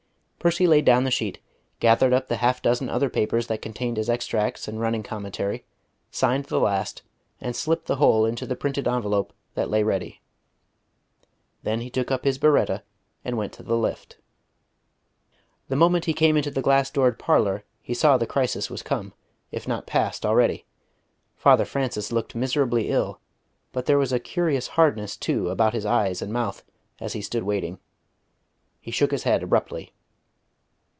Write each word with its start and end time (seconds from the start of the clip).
Percy 0.43 0.65
laid 0.65 0.85
down 0.85 1.03
the 1.03 1.11
sheet, 1.11 1.37
gathered 1.79 2.13
up 2.13 2.27
the 2.27 2.37
half 2.37 2.63
dozen 2.63 2.89
other 2.89 3.11
papers 3.11 3.45
that 3.45 3.61
contained 3.61 3.97
his 3.97 4.09
extracts 4.09 4.67
and 4.67 4.79
running 4.79 5.03
commentary, 5.03 5.65
signed 6.09 6.45
the 6.45 6.59
last, 6.59 7.03
and 7.39 7.55
slipped 7.55 7.85
the 7.85 7.97
whole 7.97 8.25
into 8.25 8.47
the 8.47 8.55
printed 8.55 8.87
envelope 8.87 9.33
that 9.53 9.69
lay 9.69 9.83
ready. 9.83 10.19
Then 11.61 11.81
he 11.81 11.91
took 11.91 12.09
up 12.09 12.23
his 12.23 12.39
biretta 12.39 12.81
and 13.23 13.37
went 13.37 13.53
to 13.53 13.61
the 13.61 13.77
lift. 13.77 14.17
The 15.69 15.75
moment 15.75 16.05
he 16.05 16.11
came 16.13 16.35
into 16.35 16.49
the 16.49 16.63
glass 16.63 16.89
doored 16.89 17.19
parlour 17.19 17.63
he 17.79 17.93
saw 17.93 18.17
that 18.17 18.25
the 18.25 18.33
crisis 18.33 18.67
was 18.67 18.81
come, 18.81 19.13
if 19.51 19.67
not 19.67 19.85
passed 19.85 20.25
already. 20.25 20.65
Father 21.37 21.65
Francis 21.65 22.11
looked 22.11 22.33
miserably 22.33 22.89
ill, 22.89 23.19
but 23.71 23.85
there 23.85 23.99
was 23.99 24.11
a 24.11 24.19
curious 24.19 24.69
hardness, 24.69 25.15
too, 25.15 25.49
about 25.49 25.75
his 25.75 25.85
eyes 25.85 26.19
and 26.19 26.33
mouth, 26.33 26.63
as 26.99 27.13
he 27.13 27.21
stood 27.21 27.43
waiting. 27.43 27.77
He 28.79 28.89
shook 28.89 29.11
his 29.11 29.21
head 29.21 29.43
abruptly. 29.43 29.93